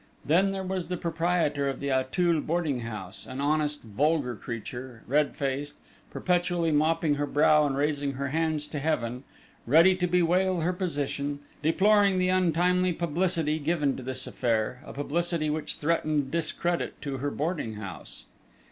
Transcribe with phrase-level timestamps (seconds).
[0.25, 5.35] Then there was the proprietor of the Auteuil boarding house: an honest, vulgar creature, red
[5.35, 5.75] faced,
[6.09, 9.25] perpetually mopping her brow and raising her hands to heaven;
[9.67, 15.51] ready to bewail her position, deploring the untimely publicity given to this affair, a publicity
[15.51, 18.25] which threatened discredit to her boarding house.